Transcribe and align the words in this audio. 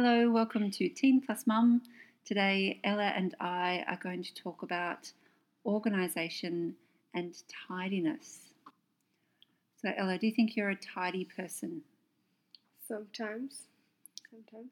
Hello, 0.00 0.30
welcome 0.30 0.70
to 0.70 0.88
Teen 0.88 1.20
Plus 1.20 1.44
Mum. 1.44 1.82
Today, 2.24 2.78
Ella 2.84 3.12
and 3.16 3.34
I 3.40 3.84
are 3.88 3.98
going 4.00 4.22
to 4.22 4.32
talk 4.32 4.62
about 4.62 5.10
organisation 5.66 6.76
and 7.14 7.34
tidiness. 7.66 8.50
So, 9.82 9.90
Ella, 9.96 10.16
do 10.16 10.28
you 10.28 10.32
think 10.32 10.54
you're 10.54 10.70
a 10.70 10.76
tidy 10.76 11.24
person? 11.24 11.82
Sometimes. 12.86 13.62
Sometimes. 14.30 14.70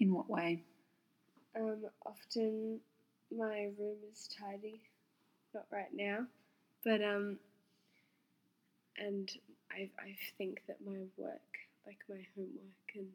In 0.00 0.12
what 0.12 0.28
way? 0.28 0.64
Um, 1.54 1.84
often 2.04 2.80
my 3.30 3.68
room 3.78 3.98
is 4.10 4.28
tidy. 4.40 4.80
Not 5.54 5.66
right 5.70 5.94
now. 5.94 6.26
But 6.84 7.00
um 7.00 7.38
and 8.98 9.30
I 9.70 9.88
I 10.00 10.16
think 10.36 10.62
that 10.66 10.78
my 10.84 10.98
work, 11.16 11.60
like 11.86 12.00
my 12.08 12.26
homework 12.34 12.90
and 12.96 13.12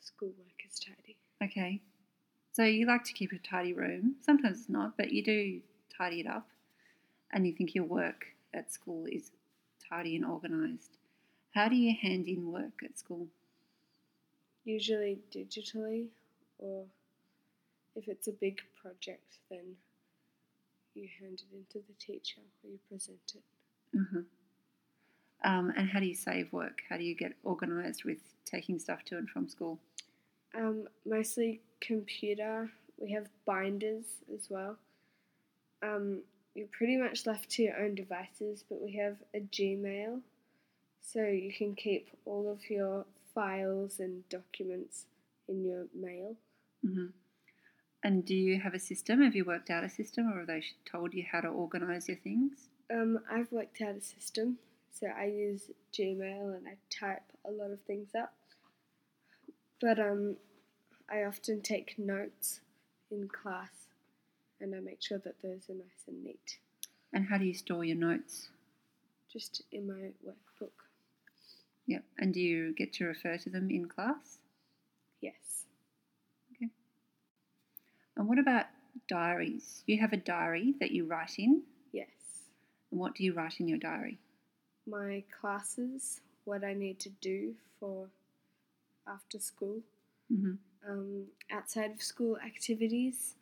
schoolwork 0.00 0.64
is 0.68 0.78
tidy. 0.78 1.16
Okay. 1.42 1.80
So, 2.52 2.64
you 2.64 2.86
like 2.86 3.04
to 3.04 3.12
keep 3.12 3.32
a 3.32 3.38
tidy 3.38 3.72
room. 3.72 4.16
Sometimes 4.20 4.60
it's 4.60 4.68
not, 4.68 4.96
but 4.96 5.12
you 5.12 5.22
do 5.22 5.60
tidy 5.96 6.20
it 6.20 6.26
up. 6.26 6.48
And 7.32 7.46
you 7.46 7.52
think 7.52 7.74
your 7.74 7.84
work 7.84 8.26
at 8.52 8.72
school 8.72 9.06
is 9.06 9.30
tidy 9.88 10.16
and 10.16 10.24
organised. 10.24 10.98
How 11.54 11.68
do 11.68 11.76
you 11.76 11.94
hand 12.00 12.26
in 12.26 12.50
work 12.50 12.82
at 12.84 12.98
school? 12.98 13.26
Usually 14.64 15.18
digitally 15.34 16.08
or 16.58 16.84
if 17.96 18.08
it's 18.08 18.28
a 18.28 18.32
big 18.32 18.60
project 18.80 19.38
then 19.50 19.76
you 20.94 21.08
hand 21.20 21.42
it 21.50 21.56
into 21.56 21.84
the 21.86 21.94
teacher 21.98 22.40
or 22.62 22.70
you 22.70 22.78
present 22.88 23.34
it. 23.34 23.98
Uh-huh. 23.98 24.20
Um, 25.42 25.72
and 25.76 25.88
how 25.88 26.00
do 26.00 26.06
you 26.06 26.14
save 26.14 26.52
work? 26.52 26.82
How 26.88 26.96
do 26.98 27.04
you 27.04 27.14
get 27.14 27.32
organised 27.44 28.04
with 28.04 28.18
taking 28.44 28.78
stuff 28.78 29.04
to 29.06 29.16
and 29.16 29.28
from 29.28 29.48
school? 29.48 29.78
Um, 30.54 30.88
mostly 31.06 31.60
computer. 31.80 32.70
We 32.98 33.12
have 33.12 33.28
binders 33.46 34.04
as 34.34 34.48
well. 34.50 34.76
Um, 35.82 36.22
you're 36.54 36.66
pretty 36.68 36.96
much 36.96 37.26
left 37.26 37.48
to 37.50 37.62
your 37.62 37.78
own 37.78 37.94
devices, 37.94 38.64
but 38.68 38.82
we 38.82 38.92
have 38.96 39.16
a 39.34 39.40
Gmail, 39.40 40.20
so 41.00 41.22
you 41.22 41.52
can 41.52 41.74
keep 41.74 42.08
all 42.26 42.50
of 42.50 42.68
your 42.68 43.06
files 43.34 44.00
and 44.00 44.28
documents 44.28 45.06
in 45.48 45.64
your 45.64 45.86
mail. 45.94 46.36
hmm 46.84 47.06
And 48.02 48.24
do 48.24 48.34
you 48.34 48.60
have 48.60 48.74
a 48.74 48.78
system? 48.80 49.22
Have 49.22 49.36
you 49.36 49.44
worked 49.44 49.70
out 49.70 49.84
a 49.84 49.88
system, 49.88 50.30
or 50.32 50.40
have 50.40 50.48
they 50.48 50.62
told 50.84 51.14
you 51.14 51.24
how 51.30 51.40
to 51.40 51.48
organise 51.48 52.08
your 52.08 52.18
things? 52.18 52.68
Um, 52.90 53.20
I've 53.30 53.52
worked 53.52 53.80
out 53.80 53.96
a 53.96 54.00
system, 54.00 54.58
so 54.90 55.06
I 55.06 55.26
use 55.26 55.70
Gmail 55.92 56.56
and 56.56 56.66
I 56.66 56.76
type 56.90 57.22
a 57.46 57.50
lot 57.50 57.70
of 57.70 57.80
things 57.82 58.10
up. 58.14 58.34
But 59.80 59.98
um, 59.98 60.36
I 61.10 61.24
often 61.24 61.62
take 61.62 61.98
notes 61.98 62.60
in 63.10 63.28
class, 63.28 63.70
and 64.60 64.74
I 64.74 64.80
make 64.80 65.02
sure 65.02 65.18
that 65.18 65.40
those 65.42 65.68
are 65.68 65.74
nice 65.74 66.04
and 66.06 66.22
neat, 66.22 66.58
And 67.12 67.26
how 67.28 67.38
do 67.38 67.44
you 67.44 67.54
store 67.54 67.84
your 67.84 67.96
notes? 67.96 68.48
just 69.32 69.62
in 69.70 69.86
my 69.86 70.10
workbook. 70.26 70.72
Yep. 71.86 72.02
And 72.18 72.34
do 72.34 72.40
you 72.40 72.74
get 72.74 72.92
to 72.94 73.04
refer 73.04 73.36
to 73.38 73.48
them 73.50 73.70
in 73.70 73.86
class? 73.86 74.38
Yes. 75.20 75.66
Okay. 76.56 76.68
And 78.16 78.28
what 78.28 78.40
about 78.40 78.66
diaries? 79.08 79.84
You 79.86 80.00
have 80.00 80.12
a 80.12 80.16
diary 80.16 80.74
that 80.80 80.90
you 80.90 81.06
write 81.06 81.38
in. 81.38 81.62
Yes. 81.92 82.08
And 82.90 82.98
what 82.98 83.14
do 83.14 83.22
you 83.22 83.32
write 83.32 83.60
in 83.60 83.68
your 83.68 83.78
diary? 83.78 84.18
My 84.84 85.22
classes, 85.40 86.20
what 86.44 86.64
I 86.64 86.74
need 86.74 86.98
to 87.00 87.08
do 87.20 87.54
for 87.78 88.08
after 89.06 89.38
school, 89.38 89.80
hmm 90.28 90.54
um, 90.88 91.26
outside 91.50 91.90
of 91.92 92.02
school 92.02 92.38
activities, 92.44 93.34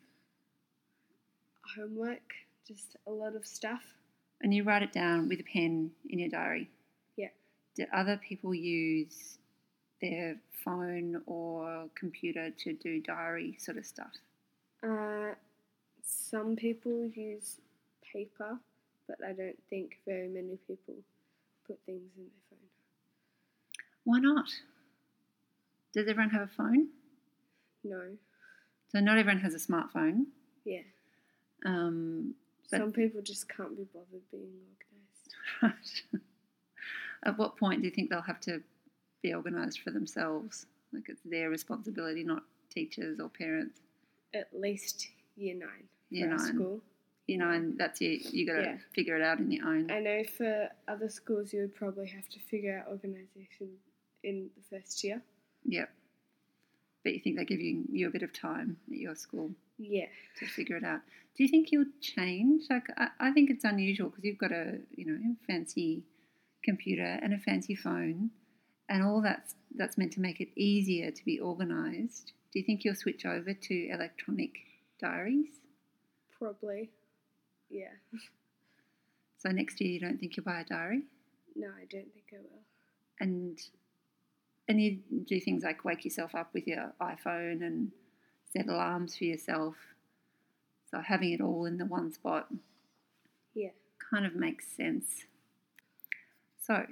homework, 1.76 2.34
just 2.66 2.96
a 3.06 3.10
lot 3.10 3.36
of 3.36 3.46
stuff. 3.46 3.82
And 4.40 4.54
you 4.54 4.62
write 4.64 4.82
it 4.82 4.92
down 4.92 5.28
with 5.28 5.40
a 5.40 5.44
pen 5.44 5.90
in 6.08 6.18
your 6.18 6.28
diary. 6.28 6.70
Yeah. 7.16 7.28
Do 7.76 7.86
other 7.92 8.16
people 8.16 8.54
use 8.54 9.38
their 10.00 10.36
phone 10.64 11.22
or 11.26 11.88
computer 11.94 12.50
to 12.50 12.72
do 12.74 13.00
diary 13.00 13.56
sort 13.58 13.78
of 13.78 13.86
stuff? 13.86 14.12
Uh, 14.82 15.34
some 16.02 16.54
people 16.54 17.06
use 17.06 17.56
paper, 18.12 18.58
but 19.08 19.18
I 19.26 19.32
don't 19.32 19.58
think 19.68 19.98
very 20.06 20.28
many 20.28 20.56
people 20.68 20.94
put 21.66 21.78
things 21.84 22.10
in 22.16 22.24
their 22.24 22.42
phone. 22.48 22.58
Why 24.04 24.20
not? 24.20 24.48
Does 25.94 26.06
everyone 26.08 26.30
have 26.30 26.42
a 26.42 26.46
phone? 26.48 26.88
No. 27.84 28.02
So 28.90 29.00
not 29.00 29.18
everyone 29.18 29.40
has 29.42 29.54
a 29.54 29.58
smartphone. 29.58 30.24
Yeah. 30.64 30.80
Um, 31.64 32.34
Some 32.66 32.92
people 32.92 33.20
just 33.22 33.48
can't 33.48 33.76
be 33.76 33.84
bothered 33.92 34.22
being 34.30 34.52
organised. 35.62 36.02
right. 36.12 36.20
At 37.24 37.36
what 37.38 37.56
point 37.56 37.80
do 37.82 37.88
you 37.88 37.94
think 37.94 38.10
they'll 38.10 38.20
have 38.22 38.40
to 38.42 38.62
be 39.22 39.34
organised 39.34 39.80
for 39.80 39.90
themselves? 39.90 40.66
Like 40.92 41.08
it's 41.08 41.20
their 41.24 41.50
responsibility, 41.50 42.22
not 42.22 42.44
teachers 42.70 43.18
or 43.20 43.28
parents. 43.28 43.80
At 44.34 44.48
least 44.58 45.08
year 45.36 45.54
nine. 45.54 45.88
Year 46.10 46.28
nine. 46.28 46.38
School. 46.38 46.80
You 47.26 47.38
know, 47.38 47.50
and 47.50 47.76
that's 47.76 48.00
it. 48.00 48.32
You 48.32 48.46
got 48.46 48.56
to 48.56 48.62
Yeah. 48.62 48.78
figure 48.94 49.16
it 49.16 49.22
out 49.22 49.38
on 49.38 49.50
your 49.50 49.66
own. 49.66 49.90
I 49.90 50.00
know 50.00 50.22
for 50.24 50.68
other 50.86 51.08
schools 51.10 51.52
you 51.52 51.60
would 51.62 51.74
probably 51.74 52.06
have 52.08 52.28
to 52.30 52.40
figure 52.40 52.78
out 52.78 52.90
organisation 52.90 53.76
in 54.22 54.48
the 54.56 54.62
first 54.78 55.02
year. 55.04 55.20
Yep. 55.68 55.90
But 57.04 57.12
you 57.14 57.20
think 57.20 57.36
they 57.36 57.44
give 57.44 57.60
you 57.60 57.84
you 57.90 58.08
a 58.08 58.10
bit 58.10 58.22
of 58.22 58.32
time 58.32 58.78
at 58.90 58.96
your 58.98 59.14
school 59.14 59.50
Yeah. 59.78 60.06
to 60.38 60.46
figure 60.46 60.76
it 60.76 60.84
out. 60.84 61.00
Do 61.36 61.44
you 61.44 61.48
think 61.48 61.70
you'll 61.70 61.92
change? 62.00 62.64
Like, 62.68 62.86
I, 62.96 63.08
I 63.20 63.30
think 63.32 63.50
it's 63.50 63.64
unusual 63.64 64.08
because 64.08 64.24
you've 64.24 64.38
got 64.38 64.50
a 64.52 64.78
you 64.96 65.04
know 65.06 65.36
fancy 65.46 66.02
computer 66.64 67.18
and 67.22 67.32
a 67.32 67.38
fancy 67.38 67.74
phone, 67.76 68.30
and 68.88 69.02
all 69.04 69.20
that's 69.22 69.54
that's 69.76 69.96
meant 69.98 70.12
to 70.14 70.20
make 70.20 70.40
it 70.40 70.48
easier 70.56 71.10
to 71.10 71.24
be 71.24 71.40
organised. 71.40 72.32
Do 72.52 72.58
you 72.58 72.64
think 72.64 72.84
you'll 72.84 72.94
switch 72.94 73.24
over 73.26 73.52
to 73.52 73.88
electronic 73.90 74.52
diaries? 75.00 75.48
Probably. 76.38 76.90
Yeah. 77.70 77.92
So 79.38 79.50
next 79.50 79.80
year 79.80 79.90
you 79.92 80.00
don't 80.00 80.18
think 80.18 80.36
you'll 80.36 80.44
buy 80.44 80.60
a 80.60 80.64
diary, 80.64 81.02
No, 81.54 81.68
I 81.68 81.84
don't 81.90 82.10
think 82.12 82.26
I 82.32 82.38
will. 82.40 82.62
and 83.20 83.58
and 84.68 84.80
you 84.80 84.98
do 85.24 85.40
things 85.40 85.64
like 85.64 85.84
wake 85.84 86.04
yourself 86.04 86.34
up 86.34 86.52
with 86.52 86.66
your 86.66 86.92
iPhone 87.00 87.62
and 87.62 87.90
set 88.52 88.68
alarms 88.68 89.16
for 89.16 89.24
yourself. 89.24 89.76
So 90.90 91.00
having 91.00 91.32
it 91.32 91.40
all 91.40 91.64
in 91.66 91.78
the 91.78 91.84
one 91.86 92.12
spot 92.12 92.48
Yeah. 93.54 93.70
kind 94.10 94.24
of 94.26 94.34
makes 94.34 94.66
sense. 94.68 95.24
So 96.60 96.86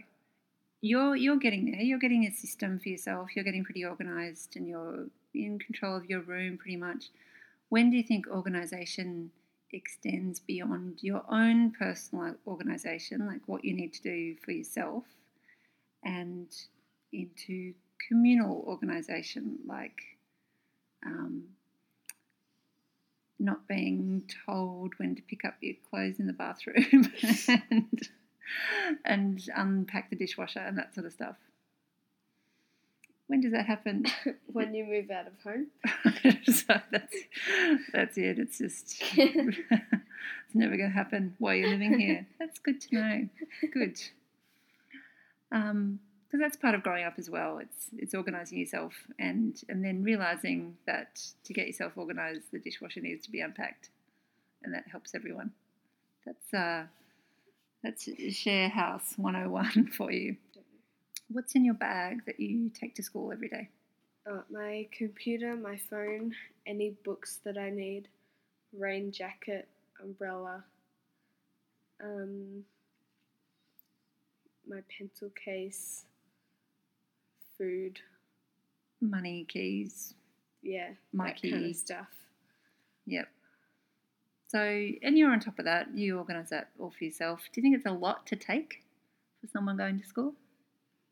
you're 0.80 1.16
you're 1.16 1.36
getting 1.38 1.70
there. 1.70 1.80
You're 1.80 1.98
getting 1.98 2.24
a 2.26 2.32
system 2.32 2.78
for 2.78 2.88
yourself. 2.88 3.34
You're 3.34 3.44
getting 3.44 3.64
pretty 3.64 3.84
organised, 3.84 4.56
and 4.56 4.66
you're 4.68 5.06
in 5.34 5.58
control 5.58 5.96
of 5.96 6.06
your 6.06 6.20
room 6.20 6.56
pretty 6.58 6.76
much. 6.76 7.10
When 7.68 7.90
do 7.90 7.96
you 7.96 8.02
think 8.02 8.26
organisation 8.28 9.30
extends 9.72 10.38
beyond 10.40 11.02
your 11.02 11.24
own 11.28 11.72
personal 11.72 12.36
organisation, 12.46 13.26
like 13.26 13.40
what 13.46 13.64
you 13.64 13.74
need 13.74 13.92
to 13.94 14.02
do 14.02 14.36
for 14.44 14.52
yourself, 14.52 15.04
and 16.04 16.48
into 17.12 17.74
communal 18.08 18.64
organisation, 18.66 19.58
like 19.66 20.00
um, 21.04 21.44
not 23.38 23.66
being 23.68 24.22
told 24.46 24.94
when 24.98 25.14
to 25.14 25.22
pick 25.22 25.44
up 25.44 25.54
your 25.60 25.74
clothes 25.90 26.18
in 26.18 26.26
the 26.26 26.32
bathroom 26.32 26.84
and, 27.70 28.08
and 29.04 29.48
unpack 29.54 30.10
the 30.10 30.16
dishwasher 30.16 30.60
and 30.60 30.78
that 30.78 30.94
sort 30.94 31.06
of 31.06 31.12
stuff. 31.12 31.36
When 33.28 33.40
does 33.40 33.52
that 33.52 33.66
happen? 33.66 34.06
when 34.52 34.72
you 34.72 34.84
move 34.84 35.10
out 35.10 35.26
of 35.26 35.32
home. 35.42 35.66
so 36.44 36.80
that's 36.92 37.16
that's 37.92 38.16
it. 38.16 38.38
It's 38.38 38.58
just 38.58 39.02
it's 39.16 40.54
never 40.54 40.76
going 40.76 40.90
to 40.90 40.94
happen 40.94 41.34
while 41.38 41.54
you're 41.54 41.70
living 41.70 41.98
here. 41.98 42.24
That's 42.38 42.60
good 42.60 42.80
to 42.82 42.94
know. 42.94 43.28
Good. 43.72 44.00
Um, 45.50 45.98
because 46.36 46.50
that's 46.50 46.60
part 46.60 46.74
of 46.74 46.82
growing 46.82 47.04
up 47.04 47.14
as 47.18 47.30
well. 47.30 47.58
It's 47.58 47.88
it's 47.96 48.14
organising 48.14 48.58
yourself 48.58 48.92
and 49.18 49.58
and 49.68 49.82
then 49.84 50.02
realising 50.02 50.76
that 50.86 51.20
to 51.44 51.54
get 51.54 51.66
yourself 51.66 51.92
organised, 51.96 52.52
the 52.52 52.58
dishwasher 52.58 53.00
needs 53.00 53.24
to 53.24 53.30
be 53.30 53.40
unpacked, 53.40 53.88
and 54.62 54.74
that 54.74 54.84
helps 54.90 55.14
everyone. 55.14 55.52
That's 56.26 56.52
uh, 56.54 56.84
that's 57.82 58.08
share 58.34 58.68
house 58.68 59.14
101 59.16 59.86
for 59.96 60.12
you. 60.12 60.36
What's 61.28 61.54
in 61.54 61.64
your 61.64 61.74
bag 61.74 62.26
that 62.26 62.38
you 62.38 62.70
take 62.70 62.94
to 62.96 63.02
school 63.02 63.32
every 63.32 63.48
day? 63.48 63.70
Uh, 64.30 64.42
my 64.50 64.86
computer, 64.92 65.56
my 65.56 65.76
phone, 65.76 66.34
any 66.66 66.90
books 67.04 67.40
that 67.44 67.56
I 67.56 67.70
need, 67.70 68.08
rain 68.76 69.10
jacket, 69.10 69.68
umbrella, 70.02 70.64
um, 72.02 72.64
my 74.68 74.80
pencil 74.98 75.30
case, 75.30 76.04
food. 77.58 78.00
money, 79.00 79.44
keys. 79.48 80.14
Yeah, 80.62 80.90
My 81.12 81.28
that 81.28 81.42
kind 81.42 81.66
of 81.66 81.76
stuff. 81.76 82.08
Yep. 83.06 83.28
So, 84.48 84.58
and 84.60 85.16
you're 85.18 85.30
on 85.30 85.40
top 85.40 85.58
of 85.58 85.64
that. 85.66 85.88
You 85.94 86.18
organise 86.18 86.50
that 86.50 86.68
all 86.78 86.90
for 86.96 87.04
yourself. 87.04 87.40
Do 87.52 87.60
you 87.60 87.62
think 87.62 87.76
it's 87.76 87.86
a 87.86 87.92
lot 87.92 88.26
to 88.28 88.36
take 88.36 88.82
for 89.40 89.46
someone 89.48 89.76
going 89.76 90.00
to 90.00 90.06
school? 90.06 90.34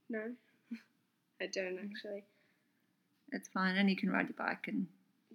No, 0.08 0.32
I 1.40 1.46
don't 1.46 1.78
actually. 1.78 2.24
It's 3.32 3.48
fine, 3.48 3.76
and 3.76 3.88
you 3.90 3.96
can 3.96 4.10
ride 4.10 4.28
your 4.28 4.36
bike 4.36 4.66
and 4.68 4.86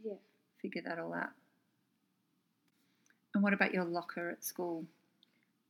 Yeah. 0.03 0.13
figure 0.61 0.81
that 0.85 0.99
all 0.99 1.13
out. 1.13 1.31
And 3.33 3.43
what 3.43 3.53
about 3.53 3.73
your 3.73 3.83
locker 3.85 4.29
at 4.29 4.43
school? 4.43 4.85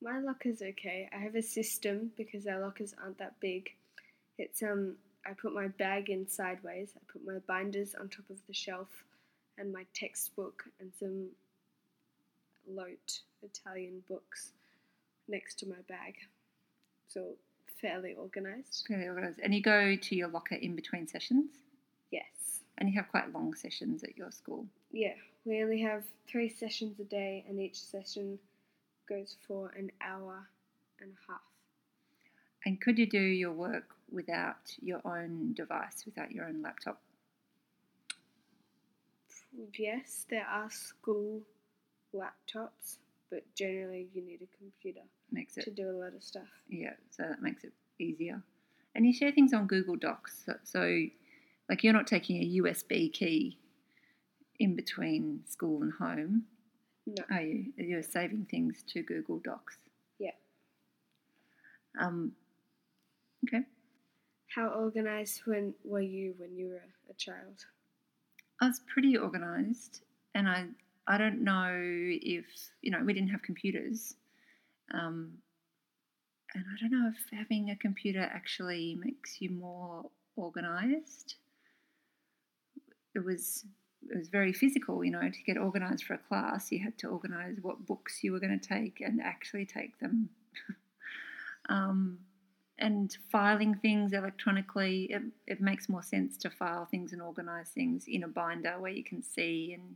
My 0.02 0.20
locker's 0.20 0.62
okay. 0.62 1.10
I 1.14 1.18
have 1.18 1.36
a 1.36 1.42
system 1.42 2.12
because 2.18 2.48
our 2.48 2.60
lockers 2.62 2.94
aren't 3.04 3.18
that 3.18 3.40
big. 3.40 3.70
It's 4.38 4.64
um 4.64 4.96
I 5.26 5.32
put 5.34 5.54
my 5.54 5.68
bag 5.68 6.10
in 6.10 6.28
sideways. 6.28 6.94
I 6.96 7.00
put 7.12 7.26
my 7.26 7.40
binders 7.48 7.96
on 7.96 8.10
top 8.10 8.30
of 8.30 8.38
the 8.48 8.54
shelf 8.54 8.88
and 9.58 9.72
my 9.74 9.86
textbook 9.94 10.64
and 10.80 10.92
some 10.98 11.28
Lote 12.68 13.22
Italian 13.42 14.04
books 14.08 14.52
next 15.28 15.60
to 15.60 15.68
my 15.68 15.76
bag. 15.88 16.16
So 17.08 17.34
fairly 17.82 18.14
organized. 18.14 18.86
Fairly 18.88 19.08
organised. 19.08 19.40
And 19.44 19.54
you 19.54 19.62
go 19.62 19.96
to 19.96 20.16
your 20.16 20.28
locker 20.30 20.56
in 20.56 20.76
between 20.76 21.08
sessions, 21.08 21.52
Yes. 22.12 22.62
and 22.78 22.90
you 22.90 22.96
have 22.96 23.10
quite 23.10 23.34
long 23.34 23.54
sessions 23.54 24.04
at 24.04 24.18
your 24.18 24.32
school. 24.32 24.66
Yeah. 24.92 25.16
We 25.46 25.64
only 25.64 25.82
have 25.82 26.04
three 26.28 26.50
sessions 26.50 27.00
a 27.00 27.06
day 27.06 27.46
and 27.48 27.60
each 27.60 27.80
session 27.82 28.38
goes 29.08 29.36
for 29.48 29.70
an 29.78 29.92
hour 30.02 30.48
and 31.00 31.12
a 31.12 31.32
half. 31.32 31.42
And 32.66 32.80
could 32.80 33.00
you 33.00 33.08
do 33.08 33.20
your 33.20 33.54
work 33.54 33.96
without 34.12 34.76
your 34.82 35.02
own 35.06 35.54
device, 35.54 36.04
without 36.06 36.32
your 36.32 36.46
own 36.46 36.62
laptop? 36.62 37.02
Yes, 39.78 40.26
there 40.30 40.46
are 40.46 40.70
school 40.70 41.42
laptops, 42.14 42.98
but 43.30 43.44
generally 43.56 44.08
you 44.14 44.22
need 44.22 44.42
a 44.42 44.58
computer 44.58 45.06
Makes 45.32 45.58
it 45.58 45.64
to 45.66 45.72
do 45.72 45.90
a 45.90 45.98
lot 45.98 46.14
of 46.16 46.24
stuff. 46.24 46.48
Yeah, 46.68 46.94
so 47.12 47.24
that 47.24 47.42
makes 47.42 47.64
it 47.64 47.74
easier. 48.00 48.42
And 48.96 49.06
you 49.06 49.14
share 49.14 49.32
things 49.32 49.54
on 49.54 49.68
Google 49.68 49.96
Docs. 49.96 50.44
So, 50.46 50.54
so, 50.64 51.02
like, 51.70 51.84
you're 51.84 51.94
not 51.94 52.08
taking 52.08 52.42
a 52.42 52.62
USB 52.62 53.12
key 53.12 53.60
in 54.60 54.76
between 54.76 55.42
school 55.48 55.82
and 55.84 55.94
home, 55.94 56.44
No. 57.06 57.24
are 57.32 57.42
you? 57.42 57.72
You're 57.78 58.04
saving 58.04 58.48
things 58.50 58.84
to 58.90 59.02
Google 59.04 59.40
Docs. 59.40 59.78
Yeah. 60.20 60.32
Um, 62.00 62.34
okay. 63.48 63.64
How 64.56 64.70
organized 64.70 65.42
when 65.46 65.74
were 65.84 66.02
you 66.02 66.34
when 66.38 66.58
you 66.58 66.70
were 66.70 66.84
a 67.10 67.14
child? 67.14 67.66
I 68.62 68.68
was 68.68 68.82
pretty 68.92 69.18
organised, 69.18 70.02
and 70.34 70.50
I 70.50 70.66
I 71.08 71.18
don't 71.18 71.44
know 71.44 71.72
if 71.72 72.46
you 72.82 72.92
know 72.92 73.04
we 73.04 73.14
didn't 73.14 73.30
have 73.30 73.44
computers, 73.44 74.16
um, 74.94 75.34
and 76.56 76.66
I 76.66 76.82
don't 76.82 76.92
know 76.92 77.12
if 77.14 77.38
having 77.38 77.70
a 77.70 77.76
computer 77.76 78.22
actually 78.22 78.98
makes 79.00 79.40
you 79.40 79.52
more 79.52 80.10
organised. 80.38 81.36
It 83.16 83.24
was 83.24 83.66
it 84.10 84.18
was 84.18 84.30
very 84.30 84.54
physical, 84.54 85.04
you 85.04 85.12
know. 85.12 85.22
To 85.22 85.44
get 85.46 85.58
organised 85.58 86.06
for 86.06 86.16
a 86.16 86.18
class, 86.18 86.72
you 86.72 86.80
had 86.84 86.98
to 87.00 87.08
organise 87.08 87.58
what 87.62 87.86
books 87.86 88.24
you 88.24 88.32
were 88.32 88.40
going 88.40 88.60
to 88.60 88.68
take 88.68 89.00
and 89.00 89.22
actually 89.22 89.66
take 89.66 90.00
them. 90.00 90.30
um, 91.70 92.20
and 92.80 93.16
filing 93.32 93.76
things 93.76 94.14
electronically, 94.14 95.06
it, 95.12 95.22
it 95.48 95.62
makes 95.62 95.90
more 95.90 96.04
sense 96.04 96.38
to 96.40 96.50
file 96.50 96.86
things 96.86 97.14
and 97.14 97.22
organise 97.22 97.70
things 97.70 98.06
in 98.08 98.24
a 98.24 98.28
binder 98.28 98.76
where 98.80 98.92
you 98.92 99.04
can 99.04 99.22
see 99.22 99.78
and 99.78 99.96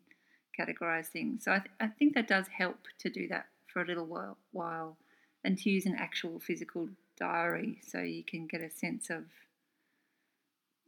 categorise 0.57 1.07
things. 1.07 1.45
So 1.45 1.51
I, 1.51 1.59
th- 1.59 1.71
I 1.79 1.87
think 1.87 2.13
that 2.13 2.27
does 2.27 2.47
help 2.47 2.77
to 2.99 3.09
do 3.09 3.27
that 3.29 3.47
for 3.67 3.81
a 3.81 3.85
little 3.85 4.05
while, 4.05 4.37
while 4.51 4.97
and 5.43 5.57
to 5.57 5.69
use 5.69 5.85
an 5.85 5.95
actual 5.97 6.39
physical 6.39 6.89
diary 7.17 7.79
so 7.85 7.99
you 7.99 8.23
can 8.23 8.47
get 8.47 8.61
a 8.61 8.69
sense 8.69 9.09
of 9.09 9.23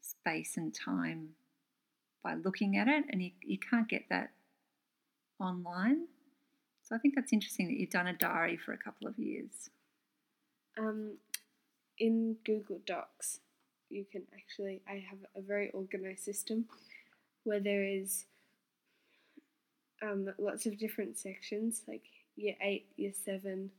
space 0.01 0.57
and 0.57 0.73
time 0.73 1.29
by 2.23 2.35
looking 2.35 2.77
at 2.77 2.87
it, 2.87 3.05
and 3.09 3.21
you, 3.21 3.31
you 3.41 3.57
can't 3.57 3.87
get 3.87 4.05
that 4.09 4.31
online. 5.39 6.07
So 6.83 6.95
I 6.95 6.99
think 6.99 7.15
that's 7.15 7.33
interesting 7.33 7.67
that 7.67 7.77
you've 7.77 7.89
done 7.89 8.07
a 8.07 8.13
diary 8.13 8.57
for 8.57 8.73
a 8.73 8.77
couple 8.77 9.07
of 9.07 9.17
years. 9.17 9.69
Um, 10.77 11.13
in 11.99 12.37
Google 12.45 12.79
Docs, 12.85 13.39
you 13.89 14.05
can 14.11 14.23
actually. 14.33 14.81
I 14.87 15.03
have 15.09 15.19
a 15.35 15.41
very 15.41 15.69
organized 15.71 16.23
system 16.23 16.65
where 17.43 17.59
there 17.59 17.83
is 17.83 18.25
um, 20.01 20.29
lots 20.37 20.65
of 20.65 20.77
different 20.77 21.17
sections, 21.17 21.81
like 21.87 22.03
year 22.35 22.55
eight, 22.61 22.87
year 22.97 23.11
seven, 23.13 23.71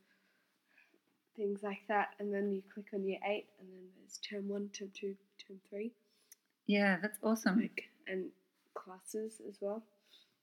things 1.36 1.62
like 1.62 1.82
that, 1.88 2.10
and 2.18 2.32
then 2.32 2.52
you 2.52 2.62
click 2.72 2.86
on 2.94 3.04
year 3.04 3.18
eight, 3.26 3.46
and 3.60 3.68
then 3.68 3.82
there's 4.00 4.19
term 4.19 4.48
one, 4.48 4.70
term 4.72 4.90
two, 4.94 5.14
term 5.46 5.58
three, 5.69 5.92
Yeah, 6.66 6.96
that's 7.00 7.19
awesome. 7.22 7.60
like 7.60 7.84
and 8.08 8.26
classes 8.74 9.40
as 9.48 9.56
well. 9.60 9.82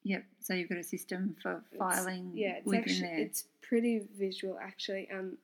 Yep. 0.04 0.26
So 0.42 0.54
you've 0.54 0.68
got 0.70 0.78
a 0.80 0.84
system 0.84 1.36
for 1.42 1.64
It's- 1.72 1.78
filing 1.80 2.32
yeah, 2.36 2.58
it's 2.58 2.74
actually 2.74 3.00
there. 3.00 3.20
it's 3.20 3.46
pretty 3.62 4.00
visual 4.18 4.60
actually. 4.62 5.10
Um, 5.10 5.38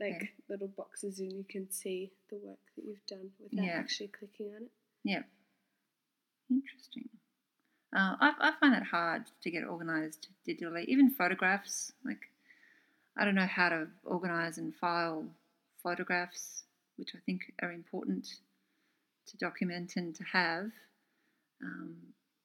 like 0.00 0.32
little 0.48 0.68
boxes, 0.68 1.18
and 1.20 1.32
you 1.32 1.44
can 1.48 1.70
see 1.70 2.12
the 2.30 2.36
work 2.36 2.58
that 2.76 2.84
you've 2.84 3.06
done 3.06 3.30
without 3.40 3.64
Yeah. 3.64 3.72
actually 3.78 4.08
clicking 4.08 4.48
on 4.54 4.62
it. 4.64 4.70
Yeah. 5.04 5.22
Interesting. 6.50 7.08
Uh, 7.94 8.16
I, 8.20 8.32
I 8.40 8.52
find 8.60 8.74
it 8.74 8.82
hard 8.82 9.24
to 9.42 9.50
get 9.50 9.64
organised 9.64 10.28
digitally. 10.46 10.84
Even 10.86 11.10
photographs, 11.10 11.92
like 12.04 12.20
I 13.16 13.24
don't 13.24 13.34
know 13.34 13.46
how 13.46 13.68
to 13.70 13.86
organise 14.04 14.58
and 14.58 14.74
file 14.74 15.24
photographs, 15.82 16.64
which 16.96 17.14
I 17.14 17.18
think 17.24 17.52
are 17.62 17.72
important 17.72 18.26
to 19.28 19.36
document 19.38 19.94
and 19.96 20.14
to 20.14 20.24
have. 20.24 20.70
Um, 21.62 21.96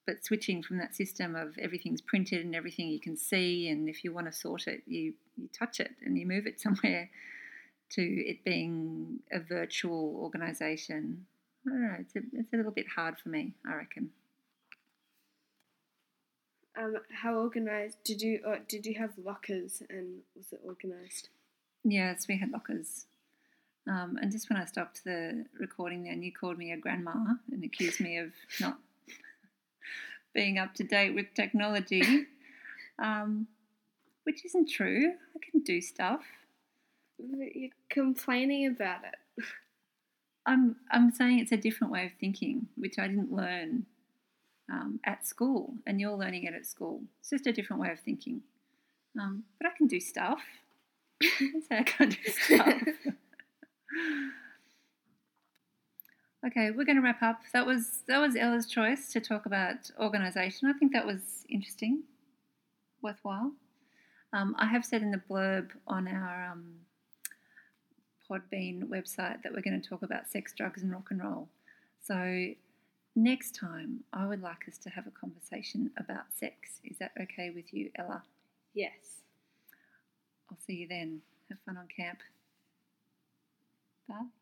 but 0.08 0.24
switching 0.24 0.64
from 0.64 0.78
that 0.78 0.96
system 0.96 1.36
of 1.36 1.58
everything's 1.60 2.02
printed 2.02 2.44
and 2.46 2.56
everything 2.56 2.88
you 2.88 3.00
can 3.00 3.18
see, 3.18 3.68
and 3.70 3.88
if 3.90 4.04
you 4.04 4.14
want 4.14 4.28
to 4.28 4.34
sort 4.34 4.68
it, 4.68 4.82
you, 4.88 5.14
you 5.38 5.48
touch 5.58 5.80
it 5.80 5.92
and 6.04 6.18
you 6.18 6.26
move 6.26 6.48
it 6.48 6.60
somewhere, 6.62 7.10
to 7.92 8.02
it 8.02 8.44
being 8.44 9.20
a 9.32 9.40
virtual 9.40 10.18
organisation. 10.22 11.26
I 11.66 11.70
don't 11.70 11.82
know. 11.82 11.96
It's 12.00 12.16
a, 12.16 12.20
it's 12.34 12.54
a 12.54 12.58
little 12.58 12.72
bit 12.72 12.88
hard 12.96 13.16
for 13.20 13.30
me, 13.30 13.54
I 13.66 13.76
reckon. 13.76 14.10
Um, 16.78 16.96
how 17.12 17.36
organized 17.36 17.98
did 18.04 18.22
you? 18.22 18.40
Or 18.46 18.60
did 18.68 18.86
you 18.86 18.96
have 18.96 19.12
lockers, 19.24 19.84
and 19.90 20.22
was 20.36 20.52
it 20.54 20.62
organized? 20.66 21.30
Yes, 21.84 22.28
we 22.28 22.38
had 22.38 22.52
lockers. 22.52 23.06
Um, 23.88 24.18
and 24.22 24.32
just 24.32 24.50
when 24.50 24.60
I 24.60 24.66
stopped 24.66 25.04
the 25.04 25.46
recording, 25.60 26.04
then 26.04 26.22
you 26.22 26.32
called 26.32 26.58
me 26.58 26.72
a 26.72 26.78
grandma 26.78 27.14
and 27.52 27.64
accused 27.64 28.00
me 28.00 28.18
of 28.20 28.32
not 28.60 28.78
being 30.34 30.60
up 30.60 30.76
to 30.76 30.84
date 30.84 31.16
with 31.16 31.34
technology, 31.34 32.28
um, 33.00 33.48
which 34.24 34.46
isn't 34.46 34.70
true. 34.70 35.14
I 35.36 35.40
can 35.52 35.62
do 35.62 35.82
stuff. 35.82 36.22
You're 37.30 37.72
complaining 37.90 38.68
about 38.68 39.04
it. 39.04 39.46
I'm 40.46 40.76
I'm 40.92 41.12
saying 41.12 41.40
it's 41.40 41.52
a 41.52 41.58
different 41.58 41.94
way 41.94 42.06
of 42.06 42.12
thinking, 42.20 42.68
which 42.76 42.98
I 42.98 43.08
didn't 43.08 43.32
learn 43.32 43.86
um, 44.72 45.00
at 45.06 45.28
school, 45.28 45.76
and 45.86 46.00
you're 46.00 46.16
learning 46.16 46.46
it 46.46 46.54
at 46.54 46.66
school. 46.66 47.04
It's 47.20 47.30
just 47.30 47.48
a 47.48 47.54
different 47.54 47.82
way 47.82 47.92
of 47.92 48.00
thinking. 48.00 48.42
Um, 49.20 49.44
but 49.60 49.68
I 49.68 49.78
can 49.78 49.88
do 49.88 50.00
stuff. 50.00 50.42
I 51.24 51.62
I 51.72 51.84
can't 51.84 52.12
do 52.12 52.32
stuff. 52.32 52.82
okay, 56.48 56.72
we're 56.72 56.86
going 56.86 56.96
to 56.96 57.02
wrap 57.02 57.22
up. 57.22 57.42
That 57.54 57.66
was 57.66 58.04
that 58.08 58.20
was 58.20 58.36
Ella's 58.36 58.66
choice 58.66 59.12
to 59.14 59.20
talk 59.20 59.46
about 59.46 59.92
organisation. 60.00 60.68
I 60.68 60.74
think 60.74 60.94
that 60.94 61.06
was 61.06 61.46
interesting, 61.50 62.04
worthwhile. 63.02 63.52
Um, 64.34 64.56
I 64.58 64.66
have 64.68 64.86
said 64.86 65.02
in 65.02 65.12
the 65.12 65.22
blurb 65.30 65.72
on 65.88 66.08
our 66.08 66.52
um, 66.52 66.76
Podbean 68.32 68.84
website 68.84 69.44
that 69.44 69.52
we're 69.54 69.62
going 69.62 69.82
to 69.82 69.90
talk 69.90 70.04
about 70.04 70.30
sex, 70.30 70.54
drugs, 70.56 70.82
and 70.82 70.92
rock 70.92 71.08
and 71.10 71.22
roll. 71.22 71.50
So 72.02 72.48
next 73.16 73.56
time, 73.56 74.04
I 74.14 74.26
would 74.26 74.42
like 74.42 74.68
us 74.68 74.78
to 74.80 74.90
have 74.90 75.06
a 75.06 75.12
conversation 75.12 75.92
about 75.98 76.26
sex. 76.34 76.80
Is 76.84 76.98
that 77.00 77.12
okay 77.22 77.52
with 77.54 77.74
you, 77.74 77.90
Ella? 77.98 78.24
Yes. 78.74 79.22
I'll 80.50 80.58
see 80.66 80.74
you 80.74 80.88
then. 80.88 81.22
Have 81.50 81.60
fun 81.66 81.78
on 81.78 81.88
camp. 81.96 82.20
Bye. 84.08 84.41